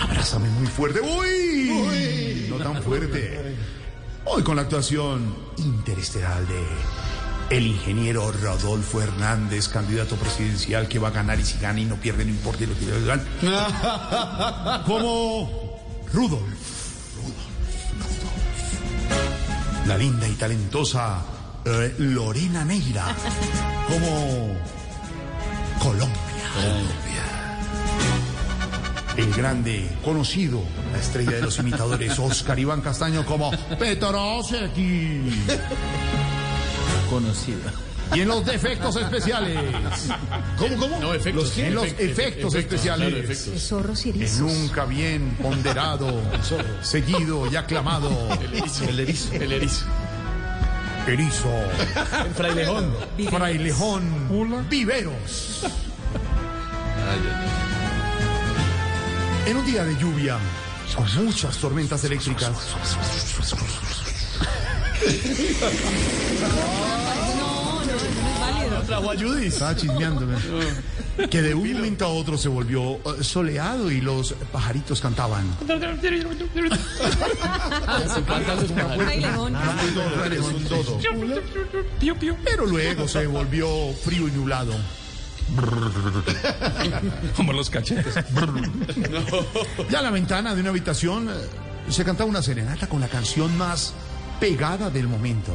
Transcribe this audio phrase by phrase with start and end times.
[0.00, 1.00] Abrázame muy fuerte.
[1.00, 2.46] ¡Uy!
[2.50, 3.56] No tan fuerte.
[4.24, 6.64] Hoy con la actuación interestelar de
[7.50, 11.96] el ingeniero Rodolfo Hernández, candidato presidencial que va a ganar y si gana y no
[11.96, 13.22] pierde, no importa lo que digan.
[14.86, 15.80] Como
[16.12, 16.42] Rudolf.
[17.16, 17.44] Rudolf,
[17.98, 19.86] Rudolf.
[19.86, 21.22] La linda y talentosa
[21.64, 23.14] eh, Lorena Neira.
[23.88, 24.56] Como
[25.78, 26.20] Colombia.
[26.54, 27.13] Colombia.
[29.16, 30.60] El grande, conocido,
[30.92, 35.30] la estrella de los imitadores, Oscar Iván Castaño como Petoroseki.
[37.08, 37.60] Conocido.
[38.12, 39.56] Y en los defectos especiales.
[40.58, 40.98] ¿Cómo, cómo?
[41.00, 41.56] No, efectos.
[41.58, 43.14] en los Efectos, especiales.
[43.30, 43.62] efectos.
[43.68, 46.20] Zorros y El nunca bien ponderado,
[46.82, 48.10] seguido y aclamado.
[48.42, 48.84] El erizo.
[48.84, 49.32] El erizo.
[49.34, 49.86] El erizo.
[51.06, 51.50] Erizo,
[52.24, 52.94] El frailejón.
[53.30, 55.64] frailejón, viveros.
[59.46, 60.38] En un día de lluvia,
[60.96, 62.50] con muchas tormentas eléctricas,
[68.90, 69.48] a Judith.
[69.48, 70.36] estaba chismeándome,
[71.30, 75.44] que de un momento a otro se volvió eh, soleado y los pajaritos cantaban.
[82.44, 84.74] Pero luego se volvió frío y nublado.
[87.36, 88.14] Como los cachetes.
[89.90, 91.32] Ya en la ventana de una habitación eh,
[91.90, 93.94] se cantaba una serenata con la canción más
[94.40, 95.54] pegada del momento.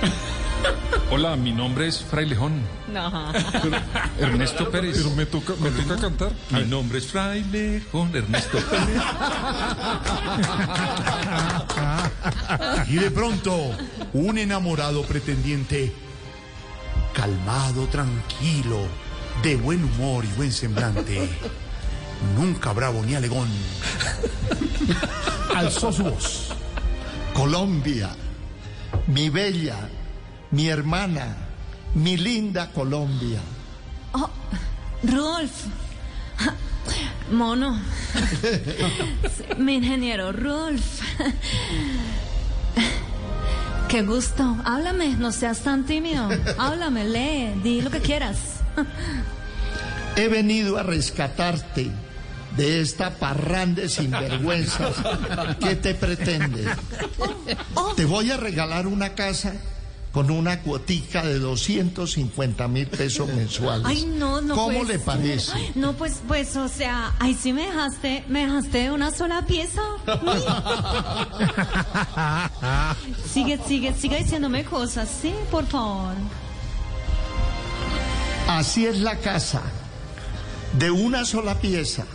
[1.10, 2.60] Hola, mi nombre es Frailejón.
[2.92, 3.32] No.
[4.18, 4.98] Ernesto Pérez.
[4.98, 6.32] Pero me toca, me toca cantar.
[6.50, 9.02] Mi nombre es Frailejón, Ernesto Pérez.
[12.88, 13.70] Y de pronto,
[14.12, 15.92] un enamorado pretendiente,
[17.12, 18.86] calmado, tranquilo,
[19.42, 21.28] de buen humor y buen semblante,
[22.36, 23.48] nunca bravo ni alegón,
[25.54, 26.48] alzó su voz.
[27.34, 28.10] Colombia,
[29.06, 29.88] mi bella,
[30.50, 31.36] mi hermana,
[31.94, 33.40] mi linda Colombia.
[34.12, 34.30] Oh,
[35.02, 35.66] Rudolf.
[37.30, 37.78] Mono.
[39.58, 41.02] Mi ingeniero Rudolf.
[43.88, 44.56] Qué gusto.
[44.64, 46.28] Háblame, no seas tan tímido.
[46.58, 48.36] Háblame, lee, di lo que quieras.
[50.16, 51.90] He venido a rescatarte
[52.56, 54.94] de esta parranda de sinvergüenzas.
[55.60, 56.66] ¿Qué te pretendes?
[57.96, 59.54] Te voy a regalar una casa
[60.18, 63.86] con una cuotica de 250 mil pesos mensuales.
[63.86, 64.56] Ay, no, no.
[64.56, 65.52] ¿Cómo pues, le parece?
[65.76, 69.80] No, pues, pues, o sea, ahí sí me dejaste, me dejaste de una sola pieza.
[73.32, 76.14] sigue, sigue, sigue diciéndome cosas, sí, por favor.
[78.48, 79.62] Así es la casa,
[80.80, 82.06] de una sola pieza,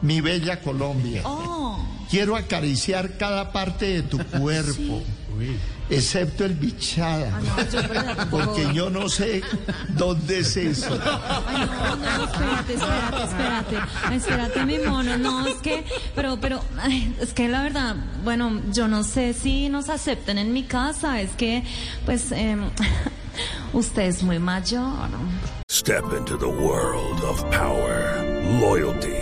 [0.00, 1.22] mi bella Colombia.
[1.24, 5.02] Oh, Quiero acariciar cada parte de tu cuerpo,
[5.90, 9.42] excepto el bichada, ah, porque yo no sé
[9.90, 10.98] dónde es eso.
[11.46, 14.16] Ay, no, no, espérate, espérate, espérate.
[14.16, 15.18] Espérate, mi mono.
[15.18, 15.84] No, es que,
[16.14, 20.52] pero, pero, ay, es que la verdad, bueno, yo no sé si nos aceptan en
[20.52, 21.20] mi casa.
[21.20, 21.64] Es que,
[22.04, 22.70] pues, em,
[23.72, 25.08] usted es muy mayor.
[25.70, 28.22] Step into the world of power,
[28.60, 29.21] loyalty,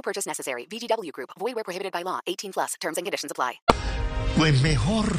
[0.00, 0.64] No purchase necessary.
[0.64, 1.28] VGW Group.
[1.38, 2.20] Void were prohibited by law.
[2.26, 2.74] 18 plus.
[2.80, 3.60] Terms and conditions apply.
[4.34, 5.04] Pues mejor.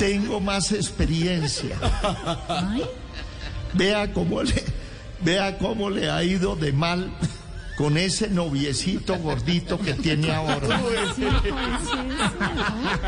[0.00, 1.78] Tengo más experiencia.
[3.74, 4.64] Vea cómo le,
[5.20, 7.12] vea cómo le ha ido de mal
[7.78, 10.80] con ese noviecito gordito que tiene ahora.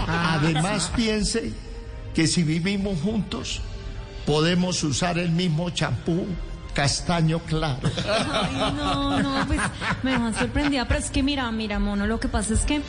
[0.07, 1.53] Además piense
[2.15, 3.63] que si vivimos juntos
[4.27, 6.25] podemos usar el mismo champú,
[6.77, 7.91] castaño claro.
[8.07, 9.59] Ay, no, no, pues
[10.03, 12.83] me dejan sorprendida, pero es que mira, mira, mono, lo que pasa es que,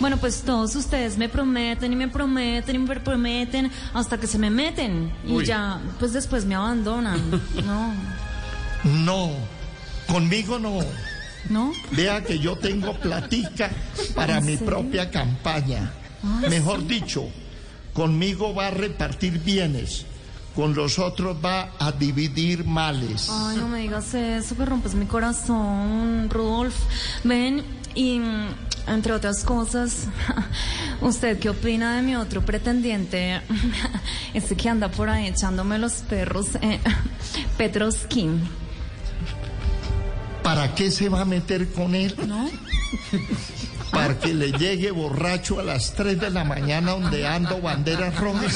[0.00, 4.38] bueno, pues todos ustedes me prometen y me prometen y me prometen hasta que se
[4.38, 7.20] me meten y ya, pues después me abandonan,
[7.64, 7.94] ¿no?
[8.82, 9.30] No,
[10.08, 10.80] conmigo no.
[11.48, 11.72] ¿No?
[11.92, 13.70] Vea que yo tengo platica
[14.14, 14.66] para ¿En mi serio?
[14.66, 15.92] propia campaña.
[16.42, 16.86] Ay, Mejor sí.
[16.86, 17.24] dicho,
[17.94, 20.04] conmigo va a repartir bienes,
[20.58, 23.28] con los otros va a dividir males.
[23.30, 26.74] Ay, no me digas eso, que rompes mi corazón, Rudolf.
[27.22, 27.62] Ven,
[27.94, 28.20] y
[28.88, 30.08] entre otras cosas,
[31.00, 33.40] ¿usted qué opina de mi otro pretendiente?
[34.34, 36.80] Ese que anda por ahí echándome los perros, eh,
[37.56, 38.28] Petrovsky,
[40.42, 42.16] ¿Para qué se va a meter con él?
[42.26, 42.50] ¿no?
[43.90, 48.54] Para que le llegue borracho a las 3 de la mañana ondeando banderas rojas.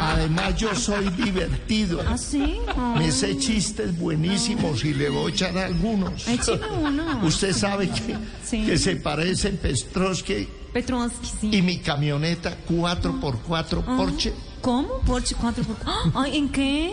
[0.00, 2.00] Además, yo soy divertido.
[2.06, 2.58] ¿Ah, sí?
[2.76, 6.26] Ay, Me sé chistes buenísimos y le voy a echar algunos.
[6.28, 7.20] écheme uno.
[7.24, 8.64] Usted sabe que, Sí.
[8.66, 11.50] que se parecen Petrovsky Petrovsky, sí.
[11.52, 14.98] y mi camioneta 4x4 Ah, Porsche, ¿Cómo?
[15.06, 15.76] Porsche 4 por...
[15.86, 16.10] ¡Ah!
[16.14, 16.92] Ay, ¿en qué?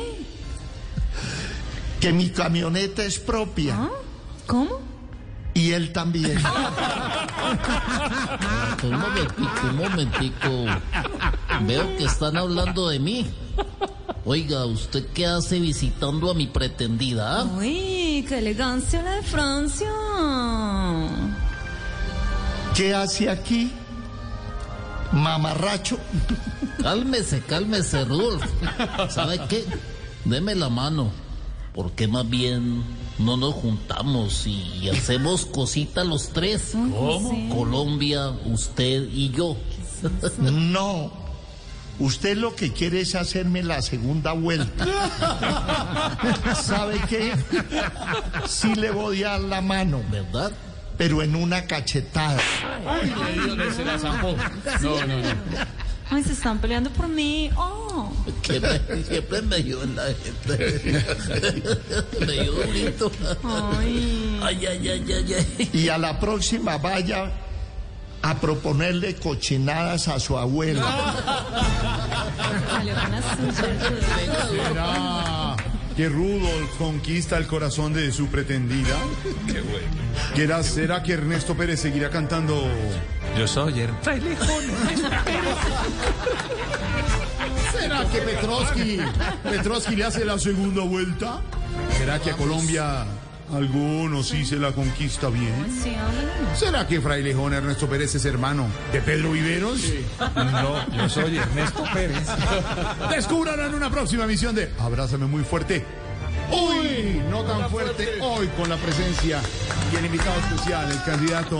[1.99, 3.89] que mi camioneta es propia ¿Ah?
[4.47, 4.79] ¿Cómo?
[5.53, 6.37] Y él también.
[8.83, 10.49] Un momentico, un momentico.
[11.67, 13.27] Veo que están hablando de mí.
[14.25, 17.43] Oiga, ¿usted qué hace visitando a mi pretendida?
[17.43, 19.91] Uy, qué elegancia la de Francia.
[22.75, 23.71] ¿Qué hace aquí?
[25.11, 25.99] Mamarracho.
[26.81, 28.43] Cálmese, cálmese, Rudolf.
[29.09, 29.65] ¿Sabe qué?
[30.25, 31.11] Deme la mano.
[31.73, 32.83] ¿Por qué más bien
[33.17, 36.71] no nos juntamos y hacemos cosita los tres?
[36.73, 37.55] ¿Cómo?
[37.55, 39.55] Colombia, usted y yo.
[40.39, 41.11] No.
[41.99, 44.87] Usted lo que quiere es hacerme la segunda vuelta.
[46.59, 47.33] ¿Sabe qué?
[48.47, 50.51] Sí le voy a dar la mano, ¿Verdad?
[50.97, 52.39] pero en una cachetada.
[53.75, 54.35] Se la zampó.
[54.81, 55.29] No, no, no.
[56.13, 57.49] Ay, se están peleando por mí.
[57.55, 58.11] Oh.
[58.43, 61.05] Siempre, siempre me en la gente.
[62.25, 63.11] me dio durito.
[63.45, 64.39] Ay.
[64.43, 65.69] Ay, ay, ay, ay, ay.
[65.71, 67.31] Y a la próxima vaya
[68.21, 70.35] a proponerle cochinadas a su.
[74.49, 75.55] ¿Será
[75.95, 78.97] que Rudolf conquista el corazón de su pretendida?
[79.47, 79.87] Qué bueno.
[80.35, 82.67] ¿Será, será que Ernesto Pérez seguirá cantando?
[83.37, 84.63] Yo soy el frailejón.
[87.71, 88.99] ¿Será que Petrovsky,
[89.43, 91.41] Petrovsky le hace la segunda vuelta?
[91.97, 93.05] ¿Será que a Colombia
[93.53, 95.53] alguno sí se la conquista bien?
[96.55, 99.81] ¿Será que Frailejón Ernesto Pérez es hermano de Pedro Viveros?
[100.35, 102.27] No, yo soy Ernesto Pérez.
[103.09, 105.85] Descúbralo en una próxima emisión de Abrázame muy fuerte.
[106.51, 109.39] Hoy, no tan fuerte, hoy con la presencia
[109.91, 111.59] y el invitado especial, el candidato